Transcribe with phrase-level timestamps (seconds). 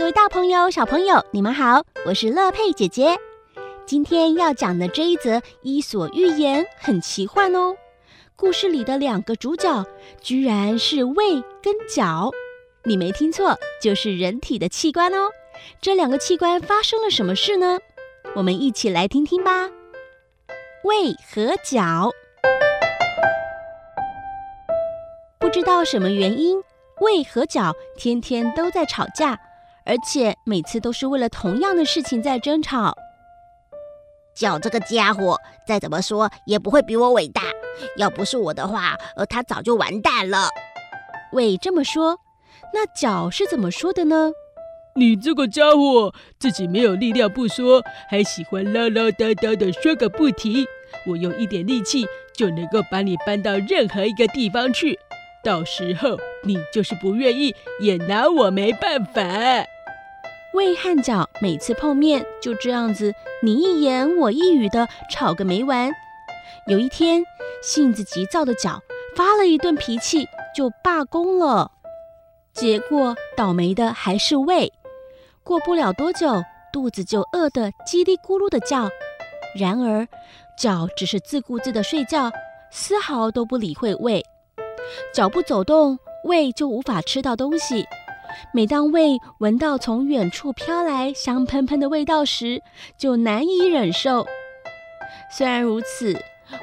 [0.00, 3.18] 各位大朋友、小朋友，你们好，我是乐佩姐姐。
[3.84, 7.76] 今天要讲的这一则伊索寓言很奇幻哦。
[8.34, 9.84] 故事里的两个主角
[10.22, 12.30] 居然是胃跟脚，
[12.84, 15.28] 你没听错，就是人体的器官哦。
[15.82, 17.78] 这两个器官发生了什么事呢？
[18.34, 19.68] 我们一起来听听吧。
[20.82, 22.10] 胃和脚，
[25.38, 26.58] 不知道什么原因，
[27.02, 29.38] 胃和脚天天都在吵架。
[29.90, 32.96] 而且每次都是为了同样的事情在争吵。
[34.36, 35.36] 脚这个家伙
[35.66, 37.42] 再怎么说也不会比我伟大，
[37.96, 40.48] 要不是我的话，呃，他早就完蛋了。
[41.32, 42.16] 喂这么说，
[42.72, 44.30] 那脚是怎么说的呢？
[44.94, 50.64] 你这个家伙自己没有力量不说，还喜欢唠唠叨叨的说个不停。
[51.08, 54.96] 我用一点力气就能够把你搬到任何一个地方去。
[55.42, 59.20] 到时候你就是不愿意，也拿我没办法。
[60.52, 63.12] 胃和脚每次碰面就这样子，
[63.42, 65.92] 你一言我一语的吵个没完。
[66.66, 67.24] 有一天，
[67.62, 68.82] 性子急躁的脚
[69.14, 71.70] 发了一顿脾气，就罢工了。
[72.52, 74.72] 结果倒霉的还是胃，
[75.44, 78.90] 过不了多久，肚子就饿得叽里咕噜的叫。
[79.56, 80.06] 然而，
[80.58, 82.30] 脚只是自顾自的睡觉，
[82.72, 84.24] 丝毫都不理会胃。
[85.14, 87.86] 脚不走动，胃就无法吃到东西。
[88.52, 92.62] 每当胃闻到从远处飘来香喷喷的味道时，
[92.96, 94.26] 就难以忍受。
[95.30, 96.20] 虽然如此，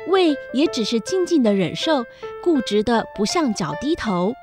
[0.08, 2.06] 胃也只是静静的忍受，
[2.44, 4.34] 固执的不向脚低头。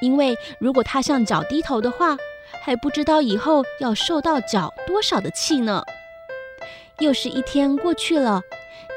[0.00, 2.16] 因为如果他向脚低头的话，
[2.62, 5.84] 还不知道以后要受到脚多少的气呢。
[7.00, 8.42] 又是一天过去了，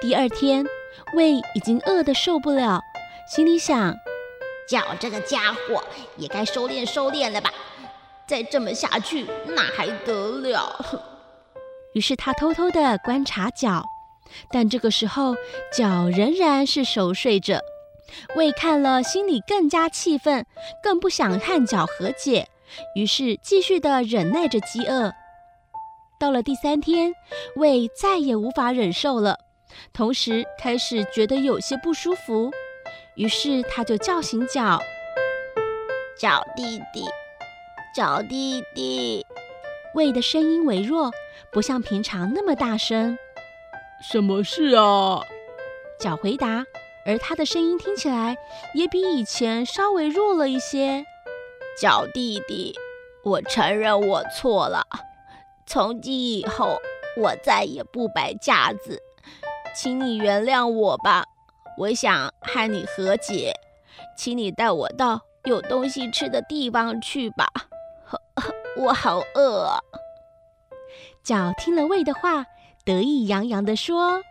[0.02, 0.66] 第二天，
[1.14, 2.82] 胃已经饿得受不了，
[3.28, 3.96] 心里想。
[4.68, 5.84] 脚这个家伙
[6.18, 7.52] 也该收敛收敛了吧？
[8.28, 10.86] 再这么下去那还得了？
[11.94, 13.84] 于是他偷偷的观察脚，
[14.52, 15.36] 但这个时候
[15.76, 17.60] 脚仍然是熟睡着。
[18.36, 20.46] 胃看了，心里更加气愤，
[20.84, 22.48] 更不想和脚和解，
[22.96, 25.14] 于是继续的忍耐着饥饿。
[26.20, 27.14] 到了第三天，
[27.56, 29.38] 胃再也无法忍受了，
[29.94, 32.52] 同时开始觉得有些不舒服。
[33.16, 34.80] 于是他就叫醒脚，
[36.18, 37.06] 脚弟弟，
[37.94, 39.26] 脚弟弟。
[39.94, 41.12] 胃的声音微弱，
[41.52, 43.18] 不像平常那么大声。
[44.02, 45.22] 什么事啊？
[46.00, 46.64] 脚回答，
[47.06, 48.38] 而他的声音听起来
[48.74, 51.04] 也比以前稍微弱了一些。
[51.78, 52.74] 脚弟弟，
[53.24, 54.88] 我承认我错了，
[55.66, 56.78] 从今以后
[57.18, 59.02] 我再也不摆架子，
[59.76, 61.26] 请你原谅我吧。
[61.78, 63.54] 我想和你和解，
[64.18, 67.48] 请你带我到有东西吃的地方去吧。
[68.78, 69.80] 我好饿！
[71.24, 72.46] 脚听了胃的话，
[72.86, 74.22] 得意洋洋地说：“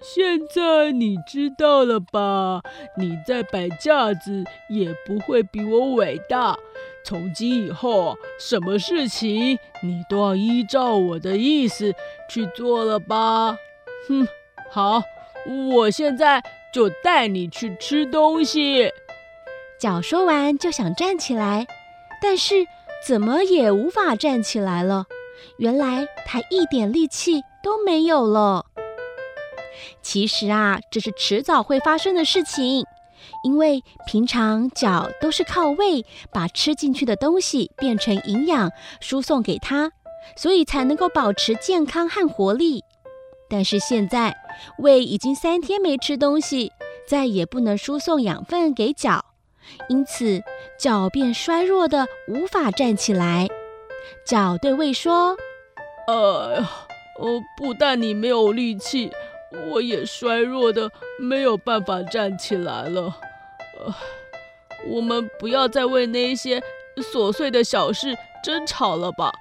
[0.00, 2.62] 现在你知道了吧？
[2.96, 6.56] 你再摆架子也不会比我伟大。
[7.04, 11.94] 从今以后，什么事情你都要依照我的意思
[12.28, 13.56] 去做了吧？
[14.08, 14.26] 哼，
[14.70, 15.02] 好，
[15.72, 18.92] 我现在。”就带你去吃东西。
[19.76, 21.66] 脚说完就想站起来，
[22.22, 22.64] 但是
[23.06, 25.06] 怎么也无法站起来了。
[25.56, 28.66] 原来他一点力气都没有了。
[30.02, 32.84] 其实啊，这是迟早会发生的事情，
[33.44, 39.92] 因为平常脚都是靠胃把吃进去的东西变成营养输送给他，
[40.36, 42.84] 所以才能够保持健康和活力。
[43.48, 44.36] 但是现在，
[44.78, 46.72] 胃已经三天没吃东西，
[47.06, 49.24] 再也不能输送养分给脚，
[49.88, 50.42] 因此
[50.78, 53.48] 脚便衰弱的无法站起来。
[54.24, 55.36] 脚对胃说
[56.08, 56.14] ：“哎
[56.56, 56.70] 呀，
[57.18, 59.10] 呃，不但你没有力气，
[59.70, 63.16] 我也衰弱的没有办法站起来了。
[63.78, 63.94] 呃，
[64.88, 66.62] 我们不要再为那些
[66.96, 69.32] 琐碎的小事争吵了吧。”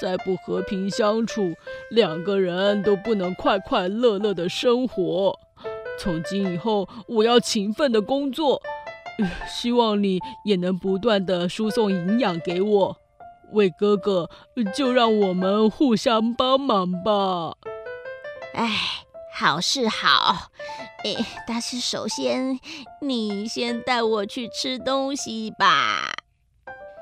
[0.00, 1.54] 再不和平相处，
[1.90, 5.38] 两个人都不能快快乐乐的生活。
[5.96, 8.60] 从今以后，我要勤奋的工作，
[9.48, 12.96] 希望你也能不断的输送营养给我。
[13.52, 14.30] 胃哥哥，
[14.74, 17.54] 就让我们互相帮忙吧。
[18.54, 18.70] 哎，
[19.34, 20.50] 好是好，
[21.04, 22.58] 哎，但是首先
[23.00, 26.12] 你先带我去吃东西吧。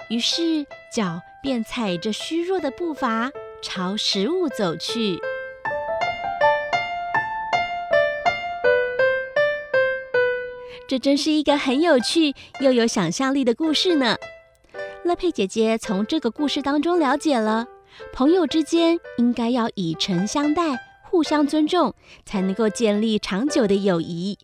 [0.08, 3.30] 于是脚便踩着虚弱的步伐
[3.62, 5.20] 朝食物走去。
[10.90, 14.16] 这真是一个很有趣又有想象力的故事呢。
[15.04, 17.68] 乐佩姐姐从这个故事当中了解了，
[18.12, 21.94] 朋友之间应该要以诚相待，互相尊重，
[22.26, 24.36] 才能够建立长久的友谊。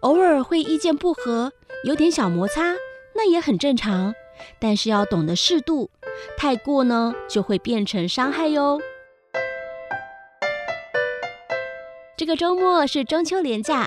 [0.00, 1.52] 偶尔会意见不合，
[1.84, 2.74] 有点小摩擦，
[3.14, 4.12] 那也很正常。
[4.58, 5.90] 但是要懂得适度，
[6.36, 8.80] 太过呢，就会变成伤害哟。
[12.16, 13.86] 这个周末是中秋连假，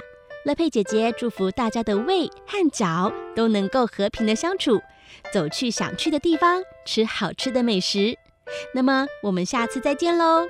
[0.50, 4.82] 乐佩姐姐祝福大家的胃和脚都能够和平的相处，
[5.32, 8.18] 走去想去的地方，吃好吃的美食。
[8.74, 10.48] 那么我们下次再见喽。